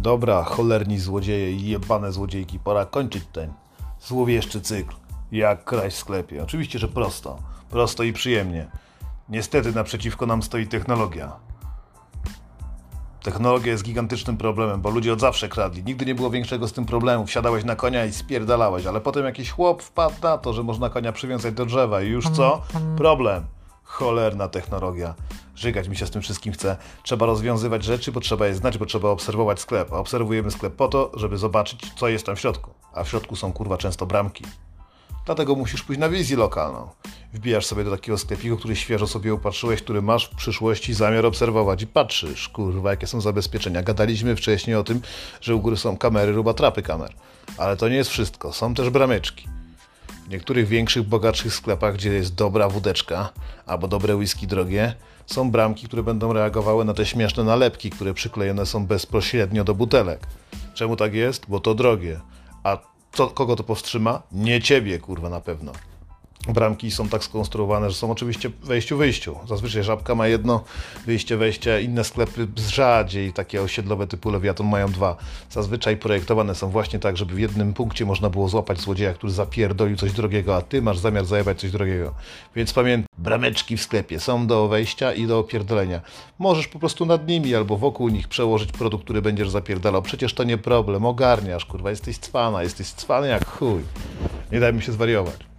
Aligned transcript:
Dobra, 0.00 0.42
cholerni 0.42 0.98
złodzieje 0.98 1.52
i 1.52 1.68
jebane 1.68 2.12
złodziejki, 2.12 2.58
pora 2.58 2.86
kończyć 2.86 3.24
ten 3.32 3.52
złowieszczy 4.00 4.60
cykl. 4.60 4.94
Jak 5.32 5.64
kraść 5.64 5.96
w 5.96 5.98
sklepie. 5.98 6.42
Oczywiście, 6.42 6.78
że 6.78 6.88
prosto. 6.88 7.38
Prosto 7.70 8.02
i 8.02 8.12
przyjemnie. 8.12 8.70
Niestety 9.28 9.72
naprzeciwko 9.72 10.26
nam 10.26 10.42
stoi 10.42 10.66
technologia. 10.66 11.32
Technologia 13.22 13.72
jest 13.72 13.84
gigantycznym 13.84 14.36
problemem, 14.36 14.80
bo 14.80 14.90
ludzie 14.90 15.12
od 15.12 15.20
zawsze 15.20 15.48
kradli. 15.48 15.84
Nigdy 15.84 16.06
nie 16.06 16.14
było 16.14 16.30
większego 16.30 16.68
z 16.68 16.72
tym 16.72 16.86
problemu. 16.86 17.26
Wsiadałeś 17.26 17.64
na 17.64 17.76
konia 17.76 18.04
i 18.04 18.12
spierdalałeś, 18.12 18.86
ale 18.86 19.00
potem 19.00 19.24
jakiś 19.24 19.50
chłop 19.50 19.82
wpadł 19.82 20.16
na 20.22 20.38
to, 20.38 20.52
że 20.52 20.62
można 20.62 20.90
konia 20.90 21.12
przywiązać 21.12 21.54
do 21.54 21.66
drzewa 21.66 22.02
i 22.02 22.08
już 22.08 22.28
co? 22.28 22.62
Problem. 22.96 23.44
Cholerna 23.82 24.48
technologia. 24.48 25.14
Żygać 25.60 25.88
mi 25.88 25.96
się 25.96 26.06
z 26.06 26.10
tym 26.10 26.22
wszystkim 26.22 26.52
chce. 26.52 26.76
Trzeba 27.02 27.26
rozwiązywać 27.26 27.84
rzeczy, 27.84 28.12
bo 28.12 28.20
trzeba 28.20 28.46
je 28.46 28.54
znać, 28.54 28.78
bo 28.78 28.86
trzeba 28.86 29.08
obserwować 29.08 29.60
sklep. 29.60 29.92
A 29.92 29.96
obserwujemy 29.96 30.50
sklep 30.50 30.74
po 30.74 30.88
to, 30.88 31.10
żeby 31.14 31.38
zobaczyć, 31.38 31.92
co 31.96 32.08
jest 32.08 32.26
tam 32.26 32.36
w 32.36 32.40
środku. 32.40 32.70
A 32.92 33.04
w 33.04 33.08
środku 33.08 33.36
są 33.36 33.52
kurwa 33.52 33.76
często 33.76 34.06
bramki. 34.06 34.44
Dlatego 35.26 35.54
musisz 35.54 35.82
pójść 35.82 36.00
na 36.00 36.08
wizję 36.08 36.36
lokalną. 36.36 36.88
Wbijasz 37.32 37.66
sobie 37.66 37.84
do 37.84 37.90
takiego 37.90 38.18
sklepiku, 38.18 38.56
który 38.56 38.76
świeżo 38.76 39.06
sobie 39.06 39.34
upatrzyłeś, 39.34 39.82
który 39.82 40.02
masz 40.02 40.26
w 40.26 40.36
przyszłości 40.36 40.94
zamiar 40.94 41.26
obserwować 41.26 41.82
i 41.82 41.86
patrzysz, 41.86 42.48
kurwa, 42.48 42.90
jakie 42.90 43.06
są 43.06 43.20
zabezpieczenia. 43.20 43.82
Gadaliśmy 43.82 44.36
wcześniej 44.36 44.76
o 44.76 44.84
tym, 44.84 45.00
że 45.40 45.54
u 45.54 45.60
góry 45.60 45.76
są 45.76 45.96
kamery 45.96 46.32
lub 46.32 46.48
atrapy 46.48 46.82
kamer. 46.82 47.14
Ale 47.58 47.76
to 47.76 47.88
nie 47.88 47.96
jest 47.96 48.10
wszystko. 48.10 48.52
Są 48.52 48.74
też 48.74 48.90
brameczki. 48.90 49.48
W 50.26 50.28
niektórych 50.28 50.68
większych, 50.68 51.02
bogatszych 51.02 51.54
sklepach, 51.54 51.94
gdzie 51.94 52.12
jest 52.12 52.34
dobra 52.34 52.68
wódeczka 52.68 53.32
albo 53.66 53.88
dobre 53.88 54.16
whisky 54.16 54.46
drogie, 54.46 54.94
są 55.32 55.50
bramki, 55.50 55.86
które 55.86 56.02
będą 56.02 56.32
reagowały 56.32 56.84
na 56.84 56.94
te 56.94 57.06
śmieszne 57.06 57.44
nalepki, 57.44 57.90
które 57.90 58.14
przyklejone 58.14 58.66
są 58.66 58.86
bezpośrednio 58.86 59.64
do 59.64 59.74
butelek. 59.74 60.26
Czemu 60.74 60.96
tak 60.96 61.14
jest? 61.14 61.46
Bo 61.48 61.60
to 61.60 61.74
drogie. 61.74 62.20
A 62.62 62.78
co, 63.12 63.26
kogo 63.26 63.56
to 63.56 63.62
powstrzyma? 63.62 64.22
Nie 64.32 64.62
ciebie, 64.62 64.98
kurwa, 64.98 65.28
na 65.28 65.40
pewno. 65.40 65.72
Bramki 66.52 66.90
są 66.90 67.08
tak 67.08 67.24
skonstruowane, 67.24 67.90
że 67.90 67.96
są 67.96 68.10
oczywiście 68.10 68.50
wejściu-wyjściu. 68.64 69.34
Zazwyczaj 69.48 69.82
żabka 69.82 70.14
ma 70.14 70.26
jedno 70.26 70.64
wyjście, 71.06 71.36
wejście, 71.36 71.82
inne 71.82 72.04
sklepy 72.04 72.48
rzadziej, 72.56 73.32
takie 73.32 73.62
osiedlowe 73.62 74.06
typu 74.06 74.30
Lewiaton 74.30 74.68
mają 74.68 74.92
dwa. 74.92 75.16
Zazwyczaj 75.50 75.96
projektowane 75.96 76.54
są 76.54 76.70
właśnie 76.70 76.98
tak, 76.98 77.16
żeby 77.16 77.34
w 77.34 77.38
jednym 77.38 77.74
punkcie 77.74 78.04
można 78.04 78.30
było 78.30 78.48
złapać 78.48 78.80
złodzieja, 78.80 79.14
który 79.14 79.32
zapierdolił 79.32 79.96
coś 79.96 80.12
drogiego, 80.12 80.56
a 80.56 80.62
ty 80.62 80.82
masz 80.82 80.98
zamiar 80.98 81.24
zajebać 81.24 81.60
coś 81.60 81.70
drogiego. 81.70 82.14
Więc 82.56 82.72
pamiętaj, 82.72 83.06
brameczki 83.18 83.76
w 83.76 83.82
sklepie 83.82 84.20
są 84.20 84.46
do 84.46 84.68
wejścia 84.68 85.12
i 85.12 85.26
do 85.26 85.38
opierdolenia. 85.38 86.00
Możesz 86.38 86.68
po 86.68 86.78
prostu 86.78 87.06
nad 87.06 87.28
nimi 87.28 87.54
albo 87.54 87.76
wokół 87.76 88.08
nich 88.08 88.28
przełożyć 88.28 88.72
produkt, 88.72 89.04
który 89.04 89.22
będziesz 89.22 89.50
zapierdalał. 89.50 90.02
Przecież 90.02 90.34
to 90.34 90.44
nie 90.44 90.58
problem, 90.58 91.06
ogarniasz, 91.06 91.64
kurwa, 91.64 91.90
jesteś 91.90 92.18
cwana, 92.18 92.62
jesteś 92.62 92.86
cwany 92.86 93.28
jak 93.28 93.46
chuj. 93.46 93.82
Nie 94.52 94.60
daj 94.60 94.74
mi 94.74 94.82
się 94.82 94.92
zwariować. 94.92 95.49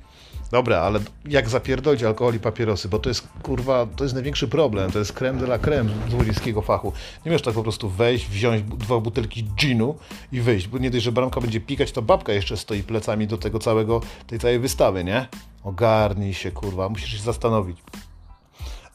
Dobra, 0.51 0.77
ale 0.79 0.99
jak 1.25 1.49
zapierdolić 1.49 2.03
alkohol 2.03 2.35
i 2.35 2.39
papierosy, 2.39 2.89
bo 2.89 2.99
to 2.99 3.09
jest, 3.09 3.27
kurwa, 3.43 3.87
to 3.95 4.03
jest 4.03 4.13
największy 4.13 4.47
problem, 4.47 4.91
to 4.91 4.99
jest 4.99 5.13
creme 5.13 5.39
de 5.39 5.45
la 5.45 5.59
creme 5.59 5.89
złodziejskiego 6.09 6.61
fachu. 6.61 6.93
Nie 7.25 7.31
możesz 7.31 7.45
tak 7.45 7.53
po 7.53 7.63
prostu 7.63 7.89
wejść, 7.89 8.27
wziąć 8.27 8.63
dwa 8.63 8.99
butelki 8.99 9.43
ginu 9.43 9.95
i 10.31 10.41
wyjść, 10.41 10.67
bo 10.67 10.77
nie 10.77 10.91
dość, 10.91 11.03
że 11.03 11.11
bramka 11.11 11.41
będzie 11.41 11.61
pikać, 11.61 11.91
to 11.91 12.01
babka 12.01 12.33
jeszcze 12.33 12.57
stoi 12.57 12.83
plecami 12.83 13.27
do 13.27 13.37
tego 13.37 13.59
całego, 13.59 14.01
tej 14.27 14.39
całej 14.39 14.59
wystawy, 14.59 15.03
nie? 15.03 15.27
Ogarnij 15.63 16.33
się, 16.33 16.51
kurwa, 16.51 16.89
musisz 16.89 17.11
się 17.11 17.23
zastanowić. 17.23 17.77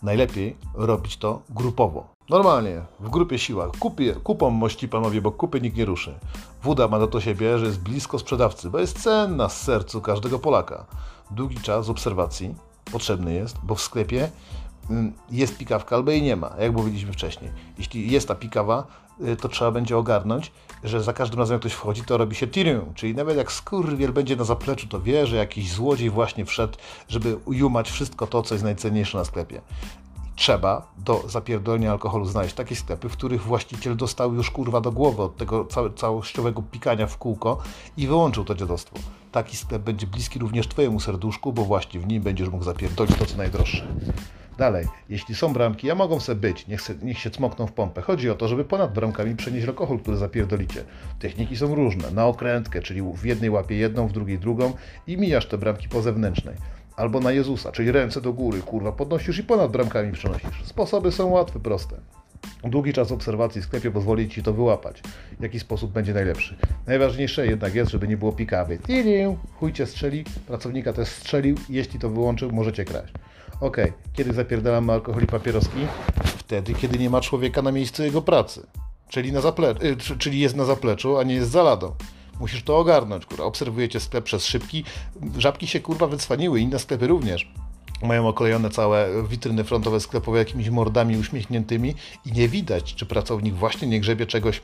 Najlepiej 0.02 0.56
robić 0.74 1.16
to 1.16 1.42
grupowo. 1.50 2.06
Normalnie, 2.30 2.82
w 3.00 3.10
grupie 3.10 3.38
siła. 3.38 3.70
Kupie, 3.78 4.14
kupą 4.14 4.50
mości 4.50 4.88
panowie, 4.88 5.20
bo 5.20 5.32
kupy 5.32 5.60
nikt 5.60 5.76
nie 5.76 5.84
ruszy. 5.84 6.14
Woda 6.62 6.88
ma 6.88 6.98
do 6.98 7.06
to 7.06 7.20
siebie, 7.20 7.58
że 7.58 7.66
jest 7.66 7.80
blisko 7.80 8.18
sprzedawcy, 8.18 8.70
bo 8.70 8.78
jest 8.78 9.02
cenna 9.02 9.48
z 9.48 9.62
sercu 9.62 10.00
każdego 10.00 10.38
Polaka. 10.38 10.86
Długi 11.30 11.56
czas 11.56 11.88
obserwacji 11.88 12.54
potrzebny 12.92 13.34
jest, 13.34 13.56
bo 13.62 13.74
w 13.74 13.80
sklepie 13.80 14.30
mm, 14.90 15.12
jest 15.30 15.58
pikawka 15.58 15.96
albo 15.96 16.10
jej 16.10 16.22
nie 16.22 16.36
ma, 16.36 16.50
jak 16.58 16.72
mówiliśmy 16.72 17.12
wcześniej. 17.12 17.50
Jeśli 17.78 18.10
jest 18.10 18.28
ta 18.28 18.34
pikawa, 18.34 18.86
to 19.40 19.48
trzeba 19.48 19.70
będzie 19.70 19.96
ogarnąć, 19.96 20.52
że 20.84 21.02
za 21.02 21.12
każdym 21.12 21.38
razem 21.38 21.54
jak 21.54 21.60
ktoś 21.60 21.72
wchodzi, 21.72 22.02
to 22.02 22.16
robi 22.16 22.36
się 22.36 22.46
tirium, 22.46 22.94
czyli 22.94 23.14
nawet 23.14 23.36
jak 23.36 23.52
skurwiel 23.52 24.12
będzie 24.12 24.36
na 24.36 24.44
zapleczu, 24.44 24.86
to 24.86 25.00
wie, 25.00 25.26
że 25.26 25.36
jakiś 25.36 25.72
złodziej 25.72 26.10
właśnie 26.10 26.44
wszedł, 26.44 26.78
żeby 27.08 27.36
ujumać 27.36 27.90
wszystko 27.90 28.26
to, 28.26 28.42
co 28.42 28.54
jest 28.54 28.64
najcenniejsze 28.64 29.18
na 29.18 29.24
sklepie 29.24 29.60
trzeba 30.36 30.86
do 30.98 31.24
zapierdolenia 31.28 31.92
alkoholu 31.92 32.24
znaleźć 32.24 32.54
takie 32.54 32.76
sklepy, 32.76 33.08
w 33.08 33.12
których 33.12 33.42
właściciel 33.42 33.96
dostał 33.96 34.34
już 34.34 34.50
kurwa 34.50 34.80
do 34.80 34.92
głowy 34.92 35.22
od 35.22 35.36
tego 35.36 35.68
całościowego 35.96 36.62
pikania 36.62 37.06
w 37.06 37.18
kółko 37.18 37.58
i 37.96 38.06
wyłączył 38.06 38.44
to 38.44 38.54
dziadostwo. 38.54 38.98
Taki 39.32 39.56
sklep 39.56 39.82
będzie 39.82 40.06
bliski 40.06 40.38
również 40.38 40.68
Twojemu 40.68 41.00
serduszku, 41.00 41.52
bo 41.52 41.64
właśnie 41.64 42.00
w 42.00 42.06
nim 42.06 42.22
będziesz 42.22 42.48
mógł 42.48 42.64
zapierdolić 42.64 43.16
to, 43.16 43.26
co 43.26 43.36
najdroższe. 43.36 43.86
Dalej, 44.58 44.86
jeśli 45.08 45.34
są 45.34 45.52
bramki, 45.52 45.90
a 45.90 45.94
mogą 45.94 46.20
sobie 46.20 46.40
być, 46.40 46.66
niech, 46.66 46.82
se, 46.82 46.94
niech 47.02 47.18
się 47.18 47.30
cmokną 47.30 47.66
w 47.66 47.72
pompę. 47.72 48.02
Chodzi 48.02 48.30
o 48.30 48.34
to, 48.34 48.48
żeby 48.48 48.64
ponad 48.64 48.92
bramkami 48.92 49.36
przenieść 49.36 49.66
alkohol, 49.66 49.98
który 49.98 50.16
zapierdolicie. 50.16 50.84
Techniki 51.18 51.56
są 51.56 51.74
różne. 51.74 52.10
Na 52.10 52.26
okrętkę, 52.26 52.82
czyli 52.82 53.02
w 53.02 53.24
jednej 53.24 53.50
łapie 53.50 53.76
jedną, 53.76 54.08
w 54.08 54.12
drugiej 54.12 54.38
drugą 54.38 54.72
i 55.06 55.16
mijasz 55.16 55.46
te 55.46 55.58
bramki 55.58 55.88
po 55.88 56.02
zewnętrznej 56.02 56.54
albo 56.96 57.20
na 57.20 57.32
Jezusa, 57.32 57.72
czyli 57.72 57.92
ręce 57.92 58.20
do 58.20 58.32
góry, 58.32 58.60
kurwa, 58.60 58.92
podnosisz 58.92 59.38
i 59.38 59.42
ponad 59.42 59.70
bramkami 59.70 60.12
przenosisz. 60.12 60.64
Sposoby 60.64 61.12
są 61.12 61.26
łatwe, 61.26 61.60
proste. 61.60 61.96
Długi 62.64 62.92
czas 62.92 63.12
obserwacji 63.12 63.60
w 63.60 63.64
sklepie 63.64 63.90
pozwoli 63.90 64.28
Ci 64.28 64.42
to 64.42 64.52
wyłapać. 64.52 65.02
W 65.38 65.42
jaki 65.42 65.60
sposób 65.60 65.92
będzie 65.92 66.14
najlepszy. 66.14 66.56
Najważniejsze 66.86 67.46
jednak 67.46 67.74
jest, 67.74 67.90
żeby 67.90 68.08
nie 68.08 68.16
było 68.16 68.32
pikawy. 68.32 68.78
Chuj 69.54 69.72
Cię 69.72 69.86
strzeli, 69.86 70.24
pracownika 70.46 70.92
też 70.92 71.08
strzelił, 71.08 71.56
jeśli 71.68 72.00
to 72.00 72.10
wyłączył, 72.10 72.52
możecie 72.52 72.84
kraść. 72.84 73.12
Ok, 73.60 73.76
kiedy 74.12 74.32
zapierdalamy 74.32 74.92
alkohol 74.92 75.22
i 75.22 75.26
papieroski? 75.26 75.78
Wtedy, 76.24 76.74
kiedy 76.74 76.98
nie 76.98 77.10
ma 77.10 77.20
człowieka 77.20 77.62
na 77.62 77.72
miejscu 77.72 78.02
jego 78.02 78.22
pracy. 78.22 78.66
Czyli, 79.08 79.32
na 79.32 79.40
zaple- 79.40 79.84
y, 79.84 80.18
czyli 80.18 80.40
jest 80.40 80.56
na 80.56 80.64
zapleczu, 80.64 81.18
a 81.18 81.22
nie 81.22 81.34
jest 81.34 81.50
za 81.50 81.62
ladą. 81.62 81.92
Musisz 82.40 82.62
to 82.62 82.78
ogarnąć, 82.78 83.26
kurwa. 83.26 83.44
Obserwujecie 83.44 84.00
sklep 84.00 84.24
przez 84.24 84.46
szybki. 84.46 84.84
Żabki 85.38 85.66
się 85.66 85.80
kurwa 85.80 86.06
wycwaniły, 86.06 86.60
inne 86.60 86.78
sklepy 86.78 87.06
również. 87.06 87.52
Mają 88.02 88.28
oklejone 88.28 88.70
całe 88.70 89.22
witryny 89.28 89.64
frontowe 89.64 90.00
sklepowe 90.00 90.38
jakimiś 90.38 90.70
mordami 90.70 91.18
uśmiechniętymi 91.18 91.94
i 92.26 92.32
nie 92.32 92.48
widać, 92.48 92.94
czy 92.94 93.06
pracownik 93.06 93.54
właśnie 93.54 93.88
nie 93.88 94.00
grzebie 94.00 94.26
czegoś 94.26 94.62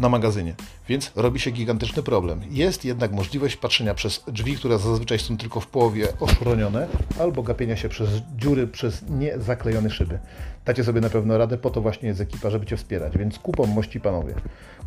na 0.00 0.08
magazynie, 0.08 0.54
więc 0.88 1.12
robi 1.16 1.40
się 1.40 1.50
gigantyczny 1.50 2.02
problem. 2.02 2.40
Jest 2.50 2.84
jednak 2.84 3.12
możliwość 3.12 3.56
patrzenia 3.56 3.94
przez 3.94 4.24
drzwi, 4.28 4.56
które 4.56 4.78
zazwyczaj 4.78 5.18
są 5.18 5.36
tylko 5.36 5.60
w 5.60 5.66
połowie 5.66 6.08
oszronione, 6.20 6.88
albo 7.20 7.42
gapienia 7.42 7.76
się 7.76 7.88
przez 7.88 8.08
dziury, 8.36 8.66
przez 8.66 9.02
niezaklejone 9.08 9.90
szyby. 9.90 10.18
Dacie 10.64 10.84
sobie 10.84 11.00
na 11.00 11.10
pewno 11.10 11.38
radę, 11.38 11.58
po 11.58 11.70
to 11.70 11.80
właśnie 11.80 12.08
jest 12.08 12.20
ekipa, 12.20 12.50
żeby 12.50 12.66
Cię 12.66 12.76
wspierać, 12.76 13.18
więc 13.18 13.38
kupą 13.38 13.66
mości 13.66 14.00
panowie. 14.00 14.34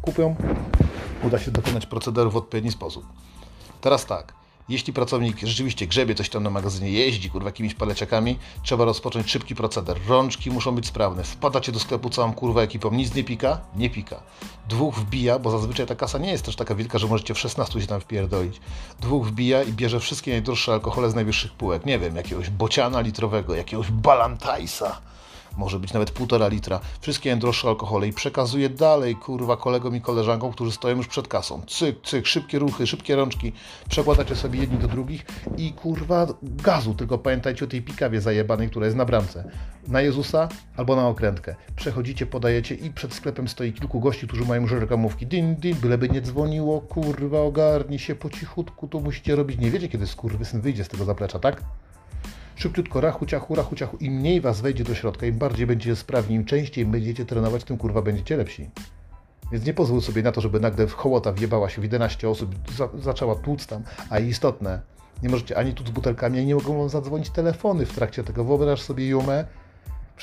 Kupią, 0.01 0.35
uda 1.23 1.39
się 1.39 1.51
dokonać 1.51 1.85
procederu 1.85 2.31
w 2.31 2.37
odpowiedni 2.37 2.71
sposób. 2.71 3.05
Teraz 3.81 4.05
tak, 4.05 4.33
jeśli 4.69 4.93
pracownik 4.93 5.39
rzeczywiście 5.39 5.87
grzebie 5.87 6.15
coś 6.15 6.29
tam 6.29 6.43
na 6.43 6.49
magazynie, 6.49 6.91
jeździ 6.91 7.29
kurwa 7.29 7.47
jakimiś 7.49 7.73
paleciakami, 7.73 8.39
trzeba 8.63 8.85
rozpocząć 8.85 9.31
szybki 9.31 9.55
proceder. 9.55 9.97
Rączki 10.07 10.51
muszą 10.51 10.75
być 10.75 10.87
sprawne. 10.87 11.23
Wpadacie 11.23 11.71
do 11.71 11.79
sklepu 11.79 12.09
całą 12.09 12.33
kurwa 12.33 12.61
ekipą, 12.61 12.91
nic 12.91 13.15
nie 13.15 13.23
pika? 13.23 13.61
Nie 13.75 13.89
pika. 13.89 14.23
Dwóch 14.69 14.95
wbija, 14.95 15.39
bo 15.39 15.51
zazwyczaj 15.51 15.85
ta 15.85 15.95
kasa 15.95 16.17
nie 16.17 16.31
jest 16.31 16.45
też 16.45 16.55
taka 16.55 16.75
wielka, 16.75 16.97
że 16.97 17.07
możecie 17.07 17.33
w 17.33 17.39
16 17.39 17.81
się 17.81 17.87
tam 17.87 18.01
wpierdolić. 18.01 18.59
Dwóch 18.99 19.27
wbija 19.27 19.63
i 19.63 19.73
bierze 19.73 19.99
wszystkie 19.99 20.31
najdroższe 20.31 20.73
alkohole 20.73 21.09
z 21.09 21.15
najwyższych 21.15 21.51
półek. 21.51 21.85
Nie 21.85 21.99
wiem, 21.99 22.15
jakiegoś 22.15 22.49
bociana 22.49 23.01
litrowego, 23.01 23.55
jakiegoś 23.55 23.91
balantajsa 23.91 25.01
może 25.57 25.79
być 25.79 25.93
nawet 25.93 26.11
półtora 26.11 26.47
litra, 26.47 26.79
wszystkie 27.01 27.29
najdroższe 27.29 27.67
alkohole 27.67 28.07
i 28.07 28.13
przekazuje 28.13 28.69
dalej, 28.69 29.15
kurwa, 29.15 29.57
kolegom 29.57 29.95
i 29.95 30.01
koleżankom, 30.01 30.51
którzy 30.51 30.71
stoją 30.71 30.97
już 30.97 31.07
przed 31.07 31.27
kasą. 31.27 31.61
Cyk, 31.67 32.01
cyk, 32.03 32.27
szybkie 32.27 32.59
ruchy, 32.59 32.87
szybkie 32.87 33.15
rączki, 33.15 33.53
przekładacie 33.89 34.35
sobie 34.35 34.59
jedni 34.59 34.77
do 34.77 34.87
drugich 34.87 35.25
i 35.57 35.73
kurwa 35.73 36.27
gazu, 36.43 36.93
tylko 36.93 37.17
pamiętajcie 37.17 37.65
o 37.65 37.67
tej 37.67 37.81
pikawie 37.81 38.21
zajebanej, 38.21 38.69
która 38.69 38.85
jest 38.85 38.97
na 38.97 39.05
bramce. 39.05 39.51
Na 39.87 40.01
Jezusa 40.01 40.49
albo 40.77 40.95
na 40.95 41.07
okrętkę. 41.07 41.55
Przechodzicie, 41.75 42.25
podajecie 42.25 42.75
i 42.75 42.89
przed 42.89 43.13
sklepem 43.13 43.47
stoi 43.47 43.73
kilku 43.73 43.99
gości, 43.99 44.27
którzy 44.27 44.45
mają 44.45 44.61
już 44.61 44.71
reklamówki. 44.71 45.27
Din, 45.27 45.55
din, 45.55 45.75
byleby 45.75 46.09
nie 46.09 46.21
dzwoniło, 46.21 46.81
kurwa, 46.81 47.39
ogarnij 47.41 47.99
się 47.99 48.15
po 48.15 48.29
cichutku, 48.29 48.87
to 48.87 48.99
musicie 48.99 49.35
robić. 49.35 49.59
Nie 49.59 49.71
wiecie, 49.71 49.89
kiedy 49.89 50.07
skurwysyn 50.07 50.61
wyjdzie 50.61 50.83
z 50.83 50.87
tego 50.87 51.05
zaplecza, 51.05 51.39
tak? 51.39 51.63
Szybciutko, 52.63 53.01
rachu, 53.01 53.25
ciachu, 53.25 53.55
rachu, 53.55 53.75
ciachu. 53.75 53.97
Im 53.97 54.13
mniej 54.13 54.41
was 54.41 54.61
wejdzie 54.61 54.83
do 54.83 54.95
środka, 54.95 55.25
im 55.25 55.37
bardziej 55.37 55.67
będziecie 55.67 55.95
sprawni, 55.95 56.35
im 56.35 56.45
częściej 56.45 56.85
będziecie 56.85 57.25
trenować, 57.25 57.63
tym 57.63 57.77
kurwa 57.77 58.01
będziecie 58.01 58.37
lepsi. 58.37 58.69
Więc 59.51 59.65
nie 59.65 59.73
pozwól 59.73 60.01
sobie 60.01 60.23
na 60.23 60.31
to, 60.31 60.41
żeby 60.41 60.59
nagle 60.59 60.87
w 60.87 60.93
hołota 60.93 61.33
wjebała 61.33 61.69
się 61.69 61.81
w 61.81 61.83
11 61.83 62.29
osób, 62.29 62.55
za, 62.77 62.89
zaczęła 62.99 63.35
tłuc 63.35 63.67
tam, 63.67 63.83
a 64.09 64.19
istotne, 64.19 64.81
nie 65.23 65.29
możecie 65.29 65.57
ani 65.57 65.73
tu 65.73 65.87
z 65.87 65.89
butelkami, 65.89 66.37
ani 66.37 66.47
nie 66.47 66.55
mogą 66.55 66.77
wam 66.77 66.89
zadzwonić 66.89 67.29
telefony 67.29 67.85
w 67.85 67.93
trakcie 67.93 68.23
tego. 68.23 68.43
Wyobraź 68.43 68.81
sobie 68.81 69.07
Jumę, 69.07 69.45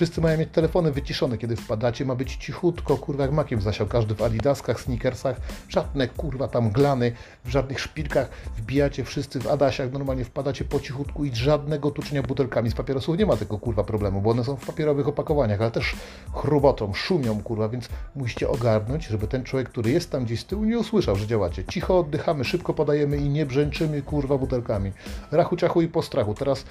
Wszyscy 0.00 0.20
mają 0.20 0.38
mieć 0.38 0.50
telefony 0.50 0.92
wyciszone, 0.92 1.38
kiedy 1.38 1.56
wpadacie, 1.56 2.04
ma 2.04 2.14
być 2.14 2.36
cichutko, 2.36 2.96
kurwa 2.96 3.22
jak 3.22 3.32
makiem 3.32 3.60
zasiał, 3.60 3.86
każdy 3.86 4.14
w 4.14 4.22
adidaskach, 4.22 4.80
sneakersach, 4.80 5.40
żadne 5.68 6.08
kurwa 6.08 6.48
tam 6.48 6.70
glany, 6.70 7.12
w 7.44 7.50
żadnych 7.50 7.80
szpilkach, 7.80 8.30
wbijacie 8.56 9.04
wszyscy 9.04 9.40
w 9.40 9.46
adasiach, 9.46 9.92
normalnie 9.92 10.24
wpadacie 10.24 10.64
po 10.64 10.80
cichutku 10.80 11.24
i 11.24 11.34
żadnego 11.34 11.90
tuczenia 11.90 12.22
butelkami 12.22 12.70
z 12.70 12.74
papierosów 12.74 13.18
nie 13.18 13.26
ma 13.26 13.36
tego 13.36 13.58
kurwa 13.58 13.84
problemu, 13.84 14.20
bo 14.20 14.30
one 14.30 14.44
są 14.44 14.56
w 14.56 14.66
papierowych 14.66 15.08
opakowaniach, 15.08 15.60
ale 15.60 15.70
też 15.70 15.96
chrubotą, 16.34 16.94
szumią 16.94 17.42
kurwa, 17.42 17.68
więc 17.68 17.88
musicie 18.14 18.48
ogarnąć, 18.48 19.06
żeby 19.06 19.26
ten 19.26 19.44
człowiek, 19.44 19.68
który 19.68 19.90
jest 19.90 20.10
tam 20.10 20.24
gdzieś 20.24 20.40
z 20.40 20.44
tyłu 20.44 20.64
nie 20.64 20.78
usłyszał, 20.78 21.16
że 21.16 21.26
działacie. 21.26 21.64
Cicho 21.64 21.98
oddychamy, 21.98 22.44
szybko 22.44 22.74
podajemy 22.74 23.16
i 23.16 23.28
nie 23.28 23.46
brzęczymy 23.46 24.02
kurwa 24.02 24.38
butelkami. 24.38 24.92
Rachu, 25.30 25.56
ciachu 25.56 25.82
i 25.82 25.88
po 25.88 26.02
strachu. 26.02 26.34
Teraz 26.34 26.64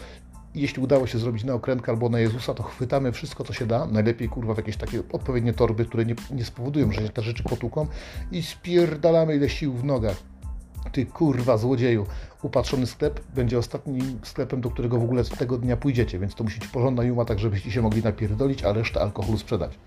jeśli 0.55 0.83
udało 0.83 1.07
się 1.07 1.17
zrobić 1.17 1.43
na 1.43 1.53
okrętkę 1.53 1.91
albo 1.91 2.09
na 2.09 2.19
Jezusa, 2.19 2.53
to 2.53 2.63
chwytamy 2.63 3.11
wszystko, 3.11 3.43
co 3.43 3.53
się 3.53 3.65
da. 3.65 3.85
Najlepiej, 3.85 4.29
kurwa, 4.29 4.53
w 4.53 4.57
jakieś 4.57 4.77
takie 4.77 4.99
odpowiednie 5.11 5.53
torby, 5.53 5.85
które 5.85 6.05
nie, 6.05 6.15
nie 6.31 6.45
spowodują, 6.45 6.91
że 6.91 7.01
się 7.01 7.09
te 7.09 7.21
rzeczy 7.21 7.43
potłuką 7.43 7.87
i 8.31 8.43
spierdalamy 8.43 9.35
ile 9.35 9.49
sił 9.49 9.73
w 9.73 9.83
nogach. 9.83 10.17
Ty 10.91 11.05
kurwa 11.05 11.57
złodzieju, 11.57 12.05
upatrzony 12.43 12.87
sklep 12.87 13.21
będzie 13.35 13.57
ostatnim 13.57 14.19
sklepem, 14.23 14.61
do 14.61 14.69
którego 14.69 14.99
w 14.99 15.03
ogóle 15.03 15.23
tego 15.23 15.57
dnia 15.57 15.77
pójdziecie, 15.77 16.19
więc 16.19 16.35
to 16.35 16.43
musi 16.43 16.59
być 16.59 16.69
porządna 16.69 17.03
juma, 17.03 17.25
tak 17.25 17.39
żebyście 17.39 17.71
się 17.71 17.81
mogli 17.81 18.03
napierdolić, 18.03 18.63
a 18.63 18.73
resztę 18.73 19.01
alkoholu 19.01 19.37
sprzedać. 19.37 19.79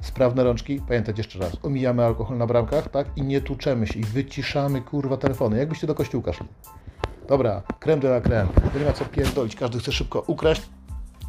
Sprawne 0.00 0.44
rączki, 0.44 0.80
pamiętać 0.88 1.18
jeszcze 1.18 1.38
raz, 1.38 1.56
omijamy 1.62 2.04
alkohol 2.04 2.38
na 2.38 2.46
bramkach, 2.46 2.88
tak? 2.88 3.06
I 3.16 3.22
nie 3.22 3.40
tuczemy 3.40 3.86
się 3.86 4.00
i 4.00 4.04
wyciszamy 4.04 4.80
kurwa 4.80 5.16
telefony, 5.16 5.58
jakbyście 5.58 5.86
do 5.86 5.94
kościółka 5.94 6.32
szli. 6.32 6.46
Dobra, 7.28 7.62
krem 7.80 8.00
de 8.00 8.08
la 8.08 8.20
creme. 8.20 8.48
Nie 8.78 8.84
ma 8.84 8.92
co 8.92 9.04
pierdolić. 9.04 9.56
Każdy 9.56 9.78
chce 9.78 9.92
szybko 9.92 10.24
ukraść 10.26 10.62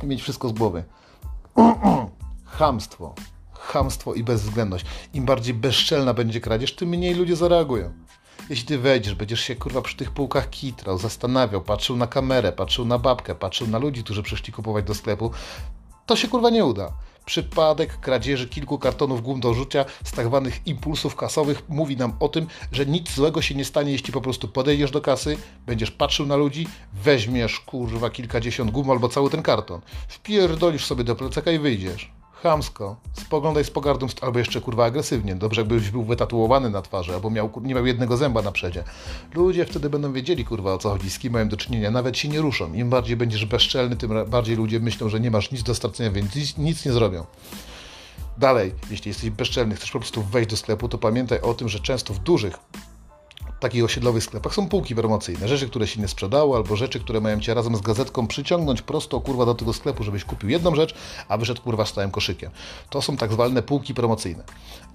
i 0.03 0.05
mieć 0.05 0.21
wszystko 0.21 0.49
z 0.49 0.51
głowy. 0.51 0.83
Chamstwo. 2.57 3.15
Chamstwo 3.53 4.13
i 4.13 4.23
bezwzględność. 4.23 4.85
Im 5.13 5.25
bardziej 5.25 5.53
bezczelna 5.53 6.13
będzie 6.13 6.41
kradzież, 6.41 6.75
tym 6.75 6.89
mniej 6.89 7.15
ludzie 7.15 7.35
zareagują. 7.35 7.93
Jeśli 8.49 8.65
ty 8.65 8.77
wejdziesz, 8.77 9.15
będziesz 9.15 9.39
się 9.39 9.55
kurwa 9.55 9.81
przy 9.81 9.97
tych 9.97 10.11
półkach 10.11 10.49
kitrał, 10.49 10.97
zastanawiał, 10.97 11.61
patrzył 11.61 11.95
na 11.95 12.07
kamerę, 12.07 12.51
patrzył 12.51 12.85
na 12.85 12.97
babkę, 12.97 13.35
patrzył 13.35 13.67
na 13.67 13.77
ludzi, 13.77 14.03
którzy 14.03 14.23
przyszli 14.23 14.53
kupować 14.53 14.85
do 14.85 14.95
sklepu, 14.95 15.31
to 16.05 16.15
się 16.15 16.27
kurwa 16.27 16.49
nie 16.49 16.65
uda. 16.65 16.91
Przypadek 17.29 17.99
kradzieży 17.99 18.47
kilku 18.47 18.79
kartonów 18.79 19.21
gum 19.21 19.39
do 19.39 19.53
rzucia 19.53 19.85
z 20.03 20.11
tak 20.11 20.27
zwanych 20.27 20.67
impulsów 20.67 21.15
kasowych. 21.15 21.69
Mówi 21.69 21.97
nam 21.97 22.13
o 22.19 22.29
tym, 22.29 22.47
że 22.71 22.85
nic 22.85 23.11
złego 23.11 23.41
się 23.41 23.55
nie 23.55 23.65
stanie, 23.65 23.91
jeśli 23.91 24.13
po 24.13 24.21
prostu 24.21 24.47
podejdziesz 24.47 24.91
do 24.91 25.01
kasy, 25.01 25.37
będziesz 25.65 25.91
patrzył 25.91 26.25
na 26.25 26.35
ludzi, 26.35 26.67
weźmiesz 26.93 27.59
kurwa 27.59 28.09
kilkadziesiąt 28.09 28.71
gum 28.71 28.91
albo 28.91 29.09
cały 29.09 29.29
ten 29.29 29.41
karton, 29.41 29.81
wpierdolisz 30.07 30.85
sobie 30.85 31.03
do 31.03 31.15
plecaka 31.15 31.51
i 31.51 31.59
wyjdziesz 31.59 32.11
chamsko, 32.43 32.95
spoglądaj 33.13 33.63
z 33.63 33.71
pogardą, 33.71 34.07
albo 34.21 34.39
jeszcze 34.39 34.61
kurwa 34.61 34.85
agresywnie. 34.85 35.35
Dobrze, 35.35 35.61
jakbyś 35.61 35.89
był 35.89 36.03
wytatuowany 36.03 36.69
na 36.69 36.81
twarzy, 36.81 37.13
albo 37.13 37.29
miał, 37.29 37.51
nie 37.61 37.75
miał 37.75 37.85
jednego 37.85 38.17
zęba 38.17 38.41
na 38.41 38.51
przedzie. 38.51 38.83
Ludzie 39.33 39.65
wtedy 39.65 39.89
będą 39.89 40.13
wiedzieli 40.13 40.45
kurwa 40.45 40.73
o 40.73 40.77
co 40.77 40.89
chodzi, 40.89 41.09
z 41.09 41.19
kim 41.19 41.33
mają 41.33 41.49
do 41.49 41.57
czynienia, 41.57 41.91
nawet 41.91 42.17
się 42.17 42.27
nie 42.27 42.41
ruszą. 42.41 42.73
Im 42.73 42.89
bardziej 42.89 43.17
będziesz 43.17 43.45
bezczelny, 43.45 43.95
tym 43.95 44.11
bardziej 44.27 44.55
ludzie 44.55 44.79
myślą, 44.79 45.09
że 45.09 45.19
nie 45.19 45.31
masz 45.31 45.51
nic 45.51 45.63
do 45.63 45.75
stracenia, 45.75 46.11
więc 46.11 46.35
nic, 46.35 46.57
nic 46.57 46.85
nie 46.85 46.91
zrobią. 46.91 47.25
Dalej, 48.37 48.73
jeśli 48.91 49.09
jesteś 49.09 49.29
bezczelny, 49.29 49.75
chcesz 49.75 49.91
po 49.91 49.99
prostu 49.99 50.23
wejść 50.23 50.49
do 50.49 50.57
sklepu, 50.57 50.89
to 50.89 50.97
pamiętaj 50.97 51.41
o 51.41 51.53
tym, 51.53 51.69
że 51.69 51.79
często 51.79 52.13
w 52.13 52.19
dużych 52.19 52.59
takich 53.59 53.83
osiedlowych 53.83 54.23
sklepach 54.23 54.53
są 54.53 54.69
półki 54.69 54.95
promocyjne. 54.95 55.47
Rzeczy, 55.47 55.69
które 55.69 55.87
się 55.87 56.01
nie 56.01 56.07
sprzedały, 56.07 56.57
albo 56.57 56.75
rzeczy, 56.75 56.99
które 56.99 57.21
mają 57.21 57.39
cię 57.39 57.53
razem 57.53 57.75
z 57.75 57.81
gazetką 57.81 58.27
przyciągnąć 58.27 58.81
prosto 58.81 59.21
kurwa 59.21 59.45
do 59.45 59.55
tego 59.55 59.73
sklepu, 59.73 60.03
żebyś 60.03 60.25
kupił 60.25 60.49
jedną 60.49 60.75
rzecz, 60.75 60.95
a 61.27 61.37
wyszedł 61.37 61.61
kurwa 61.61 61.85
z 61.85 61.93
całym 61.93 62.11
koszykiem. 62.11 62.51
To 62.89 63.01
są 63.01 63.17
tak 63.17 63.31
zwane 63.31 63.63
półki 63.63 63.93
promocyjne. 63.93 64.43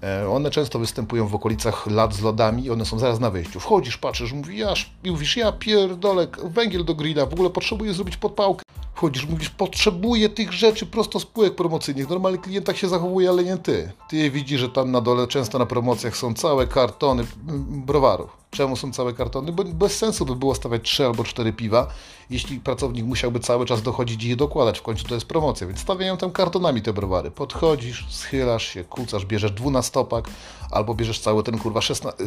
E, 0.03 0.29
one 0.29 0.49
często 0.49 0.79
występują 0.79 1.27
w 1.27 1.35
okolicach 1.35 1.87
lat 1.87 2.13
z 2.13 2.21
lodami 2.21 2.65
i 2.65 2.71
one 2.71 2.85
są 2.85 2.99
zaraz 2.99 3.19
na 3.19 3.31
wyjściu. 3.31 3.59
Wchodzisz, 3.59 3.97
patrzysz, 3.97 4.33
mówi, 4.33 4.57
ja, 4.57 4.73
mówisz, 5.05 5.37
ja 5.37 5.51
pierdolę, 5.51 6.27
węgiel 6.43 6.85
do 6.85 6.95
grilla, 6.95 7.25
w 7.25 7.33
ogóle 7.33 7.49
potrzebuję 7.49 7.93
zrobić 7.93 8.17
podpałkę. 8.17 8.65
Wchodzisz, 8.95 9.25
mówisz, 9.25 9.49
potrzebuję 9.49 10.29
tych 10.29 10.53
rzeczy 10.53 10.85
prosto 10.85 11.19
z 11.19 11.25
półek 11.25 11.55
promocyjnych. 11.55 12.09
Normalny 12.09 12.37
klient 12.37 12.65
tak 12.65 12.77
się 12.77 12.87
zachowuje, 12.89 13.29
ale 13.29 13.43
nie 13.43 13.57
ty. 13.57 13.91
Ty 14.09 14.31
widzisz, 14.31 14.59
że 14.59 14.69
tam 14.69 14.91
na 14.91 15.01
dole 15.01 15.27
często 15.27 15.59
na 15.59 15.65
promocjach 15.65 16.17
są 16.17 16.33
całe 16.33 16.67
kartony 16.67 17.25
browarów. 17.69 18.37
Czemu 18.51 18.75
są 18.75 18.91
całe 18.91 19.13
kartony? 19.13 19.51
Bo 19.51 19.63
bez 19.63 19.97
sensu 19.97 20.25
by 20.25 20.35
było 20.35 20.55
stawiać 20.55 20.81
trzy 20.81 21.05
albo 21.05 21.23
cztery 21.23 21.53
piwa, 21.53 21.87
jeśli 22.29 22.59
pracownik 22.59 23.05
musiałby 23.05 23.39
cały 23.39 23.65
czas 23.65 23.81
dochodzić 23.81 24.23
i 24.23 24.29
je 24.29 24.35
dokładać. 24.35 24.79
W 24.79 24.81
końcu 24.81 25.05
to 25.05 25.15
jest 25.15 25.27
promocja, 25.27 25.67
więc 25.67 25.79
stawiają 25.79 26.17
tam 26.17 26.31
kartonami 26.31 26.81
te 26.81 26.93
browary. 26.93 27.31
Podchodzisz, 27.31 28.05
schylasz 28.09 28.67
się, 28.67 28.83
kucasz, 28.83 29.25
bierzesz 29.25 29.51
dwunastopak 29.51 30.29
albo 30.71 30.93
bierzesz 30.93 31.19
cały 31.19 31.43
ten 31.43 31.59
kurwa, 31.59 31.79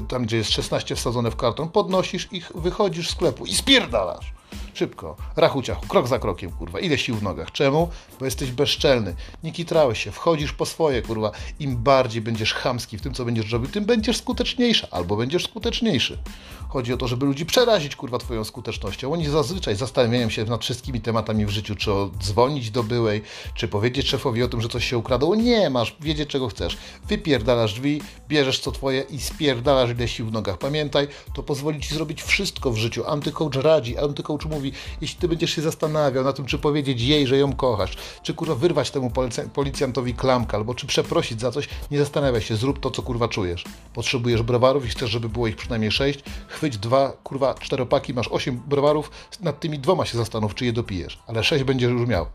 tam 0.09 0.23
gdzie 0.23 0.37
jest 0.37 0.51
16 0.51 0.97
wsadzone 0.97 1.31
w 1.31 1.37
karton, 1.37 1.69
podnosisz 1.69 2.29
ich, 2.33 2.53
wychodzisz 2.55 3.09
z 3.09 3.13
sklepu 3.13 3.47
i 3.47 3.55
spierdalasz. 3.55 4.33
Szybko, 4.79 5.17
rachu 5.37 5.63
ciachu, 5.63 5.87
krok 5.87 6.09
za 6.09 6.19
krokiem, 6.19 6.51
kurwa. 6.51 6.81
Ile 6.81 6.99
sił 6.99 7.17
w 7.17 7.23
nogach? 7.23 7.53
Czemu? 7.53 7.89
Bo 8.19 8.25
jesteś 8.25 8.51
bezczelny. 8.53 9.15
Nie 9.43 9.53
kitrałeś 9.53 10.05
się, 10.05 10.11
wchodzisz 10.11 10.53
po 10.53 10.67
swoje, 10.67 11.03
kurwa. 11.03 11.31
Im 11.61 11.77
bardziej 11.77 12.23
będziesz 12.23 12.55
chamski 12.55 12.99
w 12.99 13.03
tym, 13.03 13.15
co 13.15 13.25
będziesz 13.25 13.53
robił, 13.53 13.69
tym 13.71 13.85
będziesz 13.85 14.17
skuteczniejsza 14.17 14.89
albo 14.91 15.17
będziesz 15.17 15.45
skuteczniejszy. 15.45 16.19
Chodzi 16.69 16.93
o 16.93 16.97
to, 16.97 17.09
żeby 17.09 17.27
ludzi 17.27 17.47
przerazić, 17.47 17.97
kurwa, 17.97 18.19
twoją 18.19 18.45
skutecznością. 18.45 19.13
Oni 19.13 19.27
zazwyczaj 19.27 19.77
zastanawiają 19.77 20.31
się 20.31 20.45
nad 20.45 20.63
wszystkimi 20.63 21.01
tematami 21.01 21.47
w 21.47 21.51
życiu, 21.51 21.77
czy 21.77 21.91
dzwonić 22.23 22.71
do 22.71 22.83
byłej, 22.83 23.23
czy 23.55 23.69
powiedzieć 23.69 24.09
szefowi 24.09 24.43
o 24.43 24.49
tym, 24.49 24.61
że 24.61 24.69
coś 24.69 24.85
się 24.85 24.99
ukradło. 24.99 25.35
Nie, 25.35 25.71
masz 25.71 25.97
wiedzieć, 26.01 26.29
czego 26.29 26.49
chcesz. 26.49 26.77
Wypierdalasz 27.09 27.75
drzwi, 27.75 28.03
bierzesz 28.29 28.61
co 28.61 28.73
twoje 28.73 29.01
i 29.01 29.21
spierdalasz 29.21 29.91
ile 29.91 30.09
sił 30.09 30.27
w 30.27 30.33
nogach. 30.33 30.59
Pamiętaj, 30.59 31.09
to 31.35 31.43
pozwoli 31.43 31.81
ci 31.81 31.95
zrobić 31.95 32.23
wszystko 32.23 32.71
w 32.71 32.77
życiu. 32.77 33.07
Antycoach 33.07 33.55
radzi, 33.55 33.99
antycoach 33.99 34.47
mówi, 34.47 34.73
jeśli 35.01 35.21
ty 35.21 35.29
będziesz 35.29 35.51
się 35.51 35.63
zastanawiał 35.63 36.25
na 36.25 36.33
tym, 36.33 36.47
czy 36.47 36.59
powiedzieć 36.59 37.01
jej, 37.01 37.27
że 37.27 37.39
ją 37.39 37.53
kochasz, 37.53 37.97
czy 38.23 38.35
kurwa 38.35 38.55
wyrwać 38.55 38.91
temu 38.91 39.13
policjantowi 39.55 40.15
klamkę, 40.15 40.57
albo 40.57 40.75
czy 40.75 40.87
przeprosić 40.87 41.41
za 41.41 41.53
coś, 41.53 41.69
nie 41.91 41.99
zastanawiaj 41.99 42.43
się, 42.43 42.57
zrób 42.57 42.81
to, 42.81 42.91
co 42.91 43.03
kurwa 43.03 43.29
czujesz. 43.29 43.65
Potrzebujesz 43.95 44.43
browarów 44.43 44.87
i 44.87 44.89
chcesz, 44.89 45.11
żeby 45.11 45.29
było 45.29 45.47
ich 45.47 45.57
przynajmniej 45.57 45.93
sześć, 45.93 46.21
chwyć 46.59 46.79
dwa, 46.79 47.13
kurwa, 47.25 47.55
czteropaki, 47.55 48.15
masz 48.15 48.29
osiem 48.29 48.63
browarów, 48.67 49.11
nad 49.41 49.61
tymi 49.61 49.79
dwoma 49.79 50.07
się 50.07 50.19
zastanów, 50.19 50.55
czy 50.55 50.65
je 50.65 50.73
dopijesz, 50.73 51.19
ale 51.27 51.45
sześć 51.45 51.65
będziesz 51.65 51.91
już 51.91 52.09
miał 52.09 52.27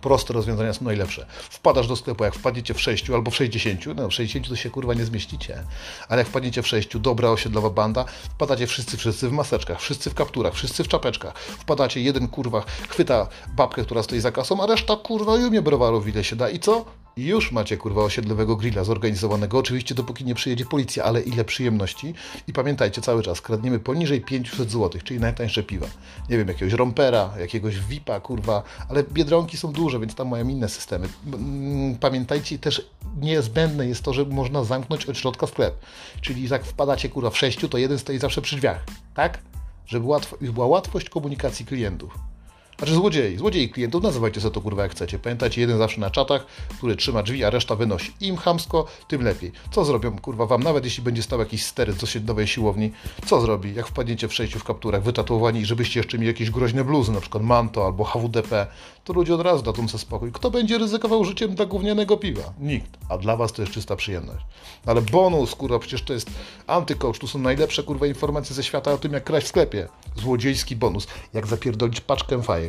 proste 0.00 0.32
rozwiązania 0.32 0.72
są 0.72 0.84
najlepsze. 0.84 1.26
Wpadasz 1.50 1.88
do 1.88 1.96
sklepu, 1.96 2.24
jak 2.24 2.34
wpadniecie 2.34 2.74
w 2.74 2.80
6 2.80 3.10
albo 3.10 3.30
w 3.30 3.36
60, 3.36 3.86
no 3.96 4.08
w 4.08 4.12
60 4.12 4.48
to 4.48 4.56
się 4.56 4.70
kurwa 4.70 4.94
nie 4.94 5.04
zmieścicie, 5.04 5.64
ale 6.08 6.18
jak 6.18 6.28
wpadniecie 6.28 6.62
w 6.62 6.68
6, 6.68 6.98
dobra 6.98 7.28
osiedlowa 7.30 7.70
banda, 7.70 8.04
wpadacie 8.34 8.66
wszyscy, 8.66 8.96
wszyscy 8.96 9.28
w 9.28 9.32
maseczkach, 9.32 9.80
wszyscy 9.80 10.10
w 10.10 10.14
kapturach, 10.14 10.54
wszyscy 10.54 10.84
w 10.84 10.88
czapeczkach, 10.88 11.38
wpadacie, 11.38 12.00
jeden 12.00 12.28
kurwa 12.28 12.64
chwyta 12.88 13.28
babkę, 13.56 13.84
która 13.84 14.02
stoi 14.02 14.20
za 14.20 14.32
kasą, 14.32 14.62
a 14.62 14.66
reszta 14.66 14.96
kurwa 14.96 15.38
i 15.38 15.44
umie 15.44 15.62
browarów 15.62 16.08
ile 16.08 16.24
się 16.24 16.36
da 16.36 16.50
i 16.50 16.58
co? 16.58 16.84
Już 17.16 17.52
macie 17.52 17.76
kurwa 17.76 18.02
osiedlowego 18.02 18.56
grilla 18.56 18.84
zorganizowanego, 18.84 19.58
oczywiście 19.58 19.94
dopóki 19.94 20.24
nie 20.24 20.34
przyjedzie 20.34 20.64
policja, 20.64 21.04
ale 21.04 21.20
ile 21.20 21.44
przyjemności. 21.44 22.14
I 22.48 22.52
pamiętajcie 22.52 23.02
cały 23.02 23.22
czas, 23.22 23.40
kradniemy 23.40 23.78
poniżej 23.78 24.20
500 24.20 24.70
zł, 24.70 25.00
czyli 25.04 25.20
najtańsze 25.20 25.62
piwa. 25.62 25.86
Nie 26.30 26.38
wiem, 26.38 26.48
jakiegoś 26.48 26.72
rompera, 26.72 27.34
jakiegoś 27.40 27.80
VIPa, 27.80 28.20
kurwa, 28.20 28.62
ale 28.88 29.02
biedronki 29.02 29.56
są 29.56 29.72
duże, 29.72 30.00
więc 30.00 30.14
tam 30.14 30.28
mają 30.28 30.48
inne 30.48 30.68
systemy. 30.68 31.08
Mm, 31.26 31.98
pamiętajcie 31.98 32.58
też, 32.58 32.90
niezbędne 33.20 33.86
jest 33.86 34.02
to, 34.02 34.12
że 34.12 34.24
można 34.24 34.64
zamknąć 34.64 35.06
od 35.06 35.18
środka 35.18 35.46
sklep. 35.46 35.74
Czyli 36.20 36.48
jak 36.48 36.64
wpadacie 36.64 37.08
kurwa 37.08 37.30
w 37.30 37.38
sześciu, 37.38 37.68
to 37.68 37.78
jeden 37.78 37.98
stoi 37.98 38.18
zawsze 38.18 38.42
przy 38.42 38.56
drzwiach, 38.56 38.84
tak? 39.14 39.38
Żeby 39.86 40.06
łatwo, 40.06 40.36
była 40.40 40.66
łatwość 40.66 41.08
komunikacji 41.08 41.66
klientów. 41.66 42.33
Znaczy 42.78 42.94
złodziei, 42.94 43.36
złodziei 43.36 43.68
klientów, 43.68 44.02
nazywajcie 44.02 44.40
sobie 44.40 44.54
to 44.54 44.60
kurwa 44.60 44.82
jak 44.82 44.92
chcecie. 44.92 45.18
Pamiętajcie, 45.18 45.60
jeden 45.60 45.78
zawsze 45.78 46.00
na 46.00 46.10
czatach, 46.10 46.46
który 46.78 46.96
trzyma 46.96 47.22
drzwi, 47.22 47.44
a 47.44 47.50
reszta 47.50 47.76
wynosi. 47.76 48.12
Im 48.20 48.36
chamsko, 48.36 48.86
tym 49.08 49.22
lepiej. 49.22 49.52
Co 49.70 49.84
zrobią 49.84 50.18
kurwa 50.18 50.46
wam, 50.46 50.62
nawet 50.62 50.84
jeśli 50.84 51.02
będzie 51.02 51.22
stał 51.22 51.38
jakiś 51.38 51.64
stery 51.64 51.92
z 51.92 52.04
osiedlowej 52.04 52.46
siłowni, 52.46 52.92
co 53.26 53.40
zrobi, 53.40 53.74
jak 53.74 53.86
wpadniecie 53.86 54.28
w 54.28 54.34
sześciu 54.34 54.58
w 54.58 54.64
kapturach, 54.64 55.02
wytatuowani, 55.02 55.66
żebyście 55.66 56.00
jeszcze 56.00 56.18
mieli 56.18 56.28
jakieś 56.28 56.50
groźne 56.50 56.84
bluzy, 56.84 57.12
na 57.12 57.20
przykład 57.20 57.42
manto 57.42 57.86
albo 57.86 58.04
HWDP, 58.04 58.66
to 59.04 59.12
ludzie 59.12 59.34
od 59.34 59.40
razu 59.40 59.62
dadzą 59.62 59.88
sobie 59.88 60.02
spokój. 60.02 60.32
Kto 60.32 60.50
będzie 60.50 60.78
ryzykował 60.78 61.24
życiem 61.24 61.54
dla 61.54 61.66
gównianego 61.66 62.16
piwa? 62.16 62.52
Nikt. 62.60 62.90
A 63.08 63.18
dla 63.18 63.36
was 63.36 63.52
to 63.52 63.62
jest 63.62 63.74
czysta 63.74 63.96
przyjemność. 63.96 64.44
Ale 64.86 65.02
bonus, 65.02 65.54
kurwa, 65.54 65.78
przecież 65.78 66.02
to 66.02 66.12
jest 66.12 66.30
antycoach, 66.66 67.18
tu 67.18 67.26
są 67.26 67.38
najlepsze 67.38 67.82
kurwa 67.82 68.06
informacje 68.06 68.56
ze 68.56 68.62
świata 68.62 68.92
o 68.92 68.98
tym, 68.98 69.12
jak 69.12 69.24
kraść 69.24 69.46
w 69.46 69.48
sklepie. 69.48 69.88
Złodziejski 70.16 70.76
bonus. 70.76 71.06
Jak 71.34 71.46
zapierdolić 71.46 72.00
paczkę 72.00 72.42
fajek. 72.42 72.63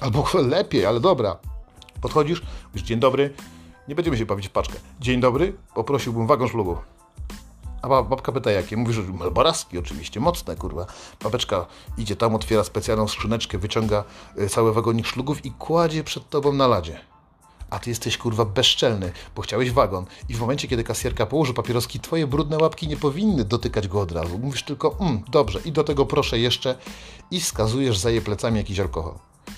Albo 0.00 0.26
lepiej, 0.54 0.86
ale 0.86 1.00
dobra. 1.00 1.36
Podchodzisz, 2.00 2.42
mówisz 2.68 2.82
dzień 2.82 3.00
dobry, 3.00 3.34
nie 3.88 3.94
będziemy 3.94 4.16
się 4.16 4.26
bawić 4.26 4.48
w 4.48 4.50
paczkę. 4.50 4.78
Dzień 5.00 5.20
dobry, 5.20 5.56
poprosiłbym 5.74 6.26
wagon 6.26 6.48
szlugu. 6.48 6.76
A 7.82 7.88
babka 8.02 8.32
pyta 8.32 8.50
jakie? 8.50 8.76
Mówisz, 8.76 8.96
że 8.96 9.02
melboraski 9.02 9.78
oczywiście, 9.78 10.20
mocne 10.20 10.56
kurwa. 10.56 10.86
Babeczka 11.22 11.66
idzie 11.98 12.16
tam, 12.16 12.34
otwiera 12.34 12.64
specjalną 12.64 13.08
skrzyneczkę, 13.08 13.58
wyciąga 13.58 14.04
y, 14.38 14.48
cały 14.48 14.72
wagonik 14.72 15.06
szlugów 15.06 15.44
i 15.44 15.50
kładzie 15.50 16.04
przed 16.04 16.28
tobą 16.28 16.52
na 16.52 16.66
ladzie. 16.66 17.11
A 17.72 17.78
ty 17.78 17.90
jesteś 17.90 18.18
kurwa 18.18 18.44
bezczelny, 18.44 19.12
bo 19.36 19.42
chciałeś 19.42 19.70
wagon 19.70 20.04
i 20.28 20.34
w 20.34 20.40
momencie, 20.40 20.68
kiedy 20.68 20.84
kasjerka 20.84 21.26
położy 21.26 21.54
papieroski, 21.54 22.00
twoje 22.00 22.26
brudne 22.26 22.58
łapki 22.58 22.88
nie 22.88 22.96
powinny 22.96 23.44
dotykać 23.44 23.88
go 23.88 24.00
od 24.00 24.12
razu. 24.12 24.38
Mówisz 24.38 24.62
tylko, 24.62 24.96
mm, 25.00 25.22
dobrze, 25.30 25.60
i 25.64 25.72
do 25.72 25.84
tego 25.84 26.06
proszę 26.06 26.38
jeszcze 26.38 26.74
i 27.30 27.40
wskazujesz 27.40 27.98
za 27.98 28.10
jej 28.10 28.20
plecami 28.20 28.56
jakiś 28.56 28.80
alkohol. 28.80 29.14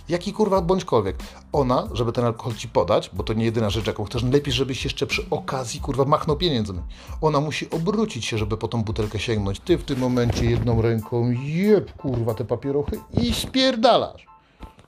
Jaki 0.08 0.32
kurwa 0.32 0.60
bądźkolwiek. 0.60 1.16
Ona, 1.52 1.88
żeby 1.92 2.12
ten 2.12 2.24
alkohol 2.24 2.54
ci 2.54 2.68
podać, 2.68 3.10
bo 3.12 3.22
to 3.22 3.32
nie 3.32 3.44
jedyna 3.44 3.70
rzecz, 3.70 3.86
jaką 3.86 4.04
chcesz, 4.04 4.22
lepiej, 4.22 4.52
żebyś 4.52 4.84
jeszcze 4.84 5.06
przy 5.06 5.26
okazji 5.30 5.80
kurwa 5.80 6.04
machnął 6.04 6.36
pieniędzmi. 6.36 6.80
Ona 7.20 7.40
musi 7.40 7.70
obrócić 7.70 8.24
się, 8.24 8.38
żeby 8.38 8.56
po 8.56 8.68
tą 8.68 8.82
butelkę 8.82 9.18
sięgnąć. 9.18 9.60
Ty 9.60 9.78
w 9.78 9.84
tym 9.84 9.98
momencie 9.98 10.44
jedną 10.44 10.82
ręką 10.82 11.30
jeb 11.30 11.92
kurwa 11.92 12.34
te 12.34 12.44
papierochy 12.44 13.00
i 13.22 13.34
spierdalasz. 13.34 14.26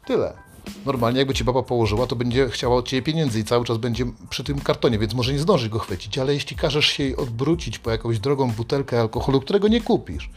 Tyle. 0.07 0.46
Normalnie 0.87 1.19
jakby 1.19 1.35
ci 1.35 1.45
baba 1.45 1.63
położyła, 1.63 2.07
to 2.07 2.17
będzie 2.17 2.49
chciała 2.49 2.77
od 2.77 2.89
ciebie 2.89 3.03
pieniędzy 3.03 3.41
i 3.41 3.45
cały 3.45 3.65
czas 3.65 3.79
będzie 3.79 4.05
przy 4.31 4.45
tym 4.45 4.61
kartonie, 4.61 4.99
więc 4.99 5.15
może 5.15 5.33
nie 5.33 5.39
zdąży 5.39 5.69
go 5.69 5.79
chwycić, 5.79 6.19
ale 6.19 6.35
jeśli 6.35 6.57
każesz 6.57 6.87
się 6.87 7.03
jej 7.03 7.17
odwrócić 7.17 7.79
po 7.79 7.91
jakąś 7.91 8.19
drogą 8.19 8.51
butelkę 8.51 9.01
alkoholu, 9.01 9.41
którego 9.41 9.69
nie 9.69 9.81
kupisz, 9.81 10.31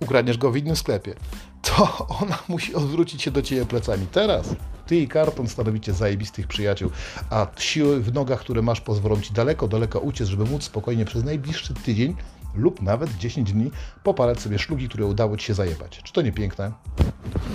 ukradniesz 0.00 0.38
go 0.38 0.50
w 0.50 0.56
innym 0.56 0.76
sklepie, 0.76 1.14
to 1.62 2.06
ona 2.22 2.38
musi 2.48 2.74
odwrócić 2.74 3.22
się 3.22 3.30
do 3.30 3.42
ciebie 3.42 3.66
plecami. 3.66 4.06
Teraz 4.12 4.48
ty 4.86 4.96
i 4.96 5.08
karton 5.08 5.48
stanowicie 5.48 5.92
zajebistych 5.92 6.46
przyjaciół, 6.46 6.90
a 7.30 7.46
siły 7.58 8.00
w 8.00 8.14
nogach, 8.14 8.40
które 8.40 8.62
masz, 8.62 8.80
pozwolą 8.80 9.20
ci 9.20 9.32
daleko, 9.32 9.68
daleko 9.68 10.00
uciec, 10.00 10.28
żeby 10.28 10.44
móc 10.44 10.62
spokojnie 10.62 11.04
przez 11.04 11.24
najbliższy 11.24 11.74
tydzień 11.74 12.16
lub 12.58 12.82
nawet 12.82 13.16
10 13.16 13.52
dni 13.52 13.70
popalać 14.02 14.40
sobie 14.40 14.58
szlugi, 14.58 14.88
które 14.88 15.06
udało 15.06 15.36
ci 15.36 15.46
się 15.46 15.54
zajebać. 15.54 16.00
Czy 16.02 16.12
to 16.12 16.22
nie 16.22 16.32
piękne? 16.32 16.72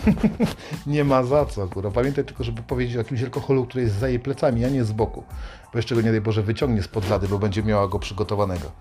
nie 0.88 1.04
ma 1.04 1.24
za 1.24 1.46
co, 1.46 1.68
kurwa. 1.68 1.92
Pamiętaj 1.92 2.26
tylko, 2.26 2.44
żeby 2.44 2.62
powiedzieć 2.62 2.96
o 2.96 2.98
jakimś 2.98 3.24
alkoholu, 3.24 3.66
który 3.66 3.84
jest 3.84 3.96
za 3.96 4.10
jej 4.10 4.20
plecami, 4.20 4.66
a 4.66 4.70
nie 4.70 4.84
z 4.84 4.92
boku. 4.92 5.24
Bo 5.74 5.80
jeszcze 5.80 5.96
go 5.96 6.02
nie 6.02 6.12
daj 6.12 6.22
Boże 6.22 6.44
wyciągnie 6.44 6.84
spod 6.84 7.10
lady, 7.10 7.28
bo 7.28 7.40
będzie 7.40 7.64
miała 7.64 7.88
go 7.88 8.00
przygotowanego. 8.00 8.72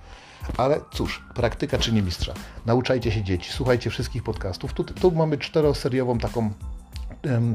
Ale 0.56 0.80
cóż, 0.92 1.22
praktyka 1.34 1.78
czyni 1.78 2.02
mistrza. 2.02 2.34
Nauczajcie 2.66 3.12
się 3.12 3.22
dzieci, 3.22 3.50
słuchajcie 3.52 3.90
wszystkich 3.90 4.22
podcastów. 4.22 4.72
Tu, 4.72 4.84
tu 4.84 5.10
mamy 5.10 5.38
czteroseriową 5.38 6.18
taką 6.18 6.50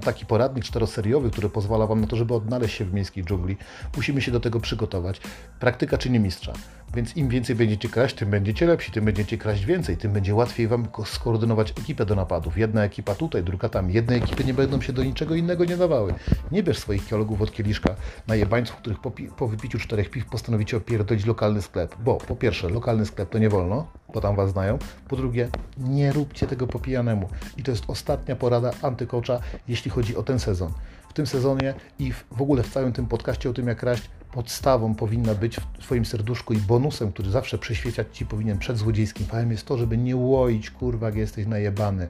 taki 0.04 0.26
poradnik 0.26 0.66
czteroseriowy, 0.66 1.32
który 1.32 1.50
pozwala 1.50 1.88
Wam 1.88 2.02
na 2.02 2.08
to, 2.08 2.16
żeby 2.16 2.34
odnaleźć 2.34 2.76
się 2.76 2.86
w 2.86 2.94
miejskiej 2.94 3.24
dżungli. 3.24 3.58
Musimy 3.96 4.22
się 4.22 4.32
do 4.32 4.40
tego 4.40 4.60
przygotować. 4.60 5.22
Praktyka 5.60 5.98
czyni 5.98 6.20
mistrza. 6.20 6.54
Więc 6.98 7.18
im 7.18 7.30
więcej 7.30 7.56
będziecie 7.56 7.90
kraść, 7.90 8.16
tym 8.16 8.30
będziecie 8.30 8.66
lepsi, 8.66 8.92
tym 8.92 9.06
będziecie 9.06 9.38
kraść 9.38 9.66
więcej, 9.66 9.98
tym 9.98 10.14
będzie 10.14 10.36
łatwiej 10.36 10.68
Wam 10.68 10.88
skoordynować 11.06 11.72
ekipę 11.72 12.06
do 12.06 12.16
napadów. 12.16 12.58
Jedna 12.58 12.84
ekipa 12.84 13.16
tutaj, 13.16 13.44
druga 13.44 13.70
tam. 13.70 13.92
Jedne 13.92 14.16
ekipy 14.16 14.44
nie 14.44 14.54
będą 14.54 14.82
się 14.82 14.94
do 14.94 15.04
niczego 15.04 15.36
innego 15.36 15.66
nie 15.66 15.78
dawały. 15.78 16.14
Nie 16.52 16.64
bierz 16.64 16.80
swoich 16.80 17.10
kolegów 17.10 17.42
od 17.42 17.52
kieliszka 17.52 17.96
na 18.28 18.36
jebańców, 18.36 18.76
których 18.76 19.00
po, 19.00 19.12
po 19.12 19.48
wypiciu 19.48 19.80
czterech 19.80 20.10
piw 20.10 20.26
postanowicie 20.26 20.78
opierdolić 20.78 21.26
lokalny 21.26 21.62
sklep. 21.62 21.96
Bo 22.00 22.16
po 22.16 22.36
pierwsze, 22.36 22.70
lokalny 22.70 23.06
sklep 23.06 23.30
to 23.30 23.38
nie 23.38 23.50
wolno, 23.50 23.88
bo 24.14 24.22
tam 24.22 24.36
Was 24.36 24.52
znają. 24.52 24.80
Po 25.08 25.16
drugie, 25.16 25.50
nie 25.78 26.14
róbcie 26.14 26.48
tego 26.48 26.68
po 26.68 26.80
pijanemu. 26.80 27.30
I 27.58 27.64
to 27.64 27.72
jest 27.72 27.84
ostatnia 27.88 28.36
porada 28.36 28.72
antykocza, 28.82 29.40
jeśli 29.68 29.92
chodzi 29.92 30.16
o 30.16 30.24
ten 30.24 30.40
sezon. 30.40 30.72
W 31.10 31.14
tym 31.14 31.28
sezonie 31.28 31.74
i 32.00 32.14
w 32.14 32.42
ogóle 32.42 32.64
w 32.64 32.70
całym 32.70 32.94
tym 32.94 33.06
podcaście 33.06 33.50
o 33.50 33.54
tym, 33.54 33.68
jak 33.68 33.78
kraść, 33.78 34.10
podstawą 34.32 34.96
powinna 34.96 35.36
być 35.36 35.56
w 35.56 35.78
Twoim 35.80 36.06
serduszku 36.06 36.54
i 36.54 36.58
bonusem, 36.58 37.12
który 37.12 37.30
zawsze 37.30 37.58
przyświecać 37.58 38.08
Ci 38.12 38.26
powinien 38.26 38.58
przed 38.58 38.78
złodziejskim 38.78 39.26
fałem 39.26 39.52
jest 39.52 39.66
to, 39.66 39.78
żeby 39.78 39.98
nie 39.98 40.16
łoić, 40.16 40.72
kurwa, 40.72 41.06
jak 41.06 41.16
jesteś 41.16 41.46
najebany. 41.46 42.08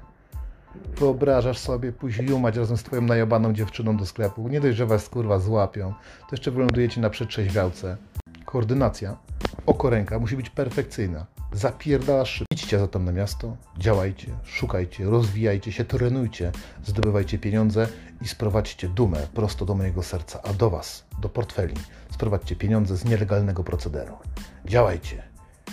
Wyobrażasz 0.98 1.58
sobie 1.58 1.92
pójść 1.92 2.20
jumać 2.20 2.56
razem 2.56 2.78
z 2.78 2.84
Twoją 2.84 3.02
najebaną 3.02 3.54
dziewczyną 3.54 3.98
do 3.98 4.06
sklepu. 4.06 4.48
Nie 4.48 4.62
dość, 4.62 4.78
że 4.78 4.86
Was, 4.86 5.10
kurwa, 5.10 5.40
złapią, 5.40 5.94
to 6.20 6.28
jeszcze 6.32 6.52
wylądujecie 6.52 7.02
na 7.02 7.10
przetrzeźwiałce. 7.10 7.98
Koordynacja, 8.46 9.18
oko 9.66 9.90
ręka 9.90 10.20
musi 10.20 10.36
być 10.38 10.50
perfekcyjna. 10.50 11.26
Zapierdalasz. 11.54 12.47
Idźcie 12.68 12.80
zatem 12.80 13.06
na 13.06 13.12
miasto, 13.12 13.58
działajcie, 13.78 14.28
szukajcie, 14.44 15.06
rozwijajcie 15.06 15.72
się, 15.72 15.86
trenujcie, 15.86 16.52
zdobywajcie 16.86 17.40
pieniądze 17.40 17.88
i 18.22 18.28
sprowadźcie 18.28 18.90
dumę 18.90 19.28
prosto 19.34 19.66
do 19.66 19.76
mojego 19.76 20.04
serca, 20.04 20.42
a 20.44 20.54
do 20.54 20.70
Was, 20.70 21.06
do 21.22 21.30
portfeli, 21.30 21.74
sprowadźcie 22.12 22.56
pieniądze 22.56 22.98
z 22.98 23.06
nielegalnego 23.06 23.64
procederu. 23.64 24.18
Działajcie, 24.66 25.24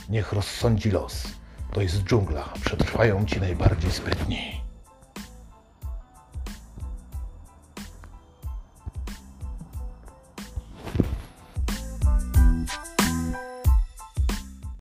niech 0.09 0.33
rozsądzi 0.33 0.91
los. 0.91 1.25
To 1.73 1.81
jest 1.81 2.03
dżungla, 2.05 2.49
przetrwają 2.65 3.27
ci 3.27 3.41
najbardziej 3.41 3.91
sprytni. 3.91 4.64